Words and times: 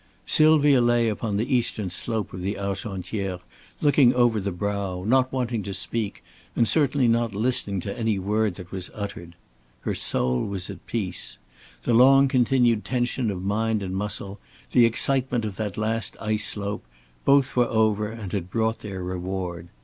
Sylvia 0.25 0.81
lay 0.81 1.09
upon 1.09 1.37
the 1.37 1.55
eastern 1.55 1.91
slope 1.91 2.33
of 2.33 2.41
the 2.41 2.55
Argentière 2.55 3.39
looking 3.81 4.15
over 4.15 4.39
the 4.39 4.51
brow, 4.51 5.03
not 5.05 5.31
wanting 5.31 5.61
to 5.61 5.75
speak, 5.75 6.23
and 6.55 6.67
certainly 6.67 7.07
not 7.07 7.35
listening 7.35 7.79
to 7.81 7.95
any 7.95 8.17
word 8.17 8.55
that 8.55 8.71
was 8.71 8.89
uttered. 8.95 9.35
Her 9.81 9.93
soul 9.93 10.43
was 10.47 10.71
at 10.71 10.83
peace. 10.87 11.37
The 11.83 11.93
long 11.93 12.27
continued 12.27 12.83
tension 12.83 13.29
of 13.29 13.43
mind 13.43 13.83
and 13.83 13.95
muscle, 13.95 14.39
the 14.71 14.85
excitement 14.85 15.45
of 15.45 15.57
that 15.57 15.77
last 15.77 16.17
ice 16.19 16.47
slope, 16.47 16.83
both 17.23 17.55
were 17.55 17.67
over 17.69 18.07
and 18.07 18.31
had 18.33 18.49
brought 18.49 18.79
their 18.79 19.03
reward. 19.03 19.67